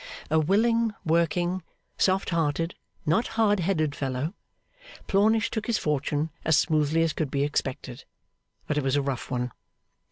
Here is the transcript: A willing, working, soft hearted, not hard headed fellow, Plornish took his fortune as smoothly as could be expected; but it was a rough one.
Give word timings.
A 0.31 0.39
willing, 0.39 0.93
working, 1.05 1.61
soft 1.95 2.31
hearted, 2.31 2.73
not 3.05 3.27
hard 3.37 3.59
headed 3.59 3.93
fellow, 3.93 4.33
Plornish 5.07 5.51
took 5.51 5.67
his 5.67 5.77
fortune 5.77 6.31
as 6.43 6.57
smoothly 6.57 7.03
as 7.03 7.13
could 7.13 7.29
be 7.29 7.43
expected; 7.43 8.05
but 8.65 8.79
it 8.79 8.83
was 8.83 8.95
a 8.95 9.01
rough 9.03 9.29
one. 9.29 9.51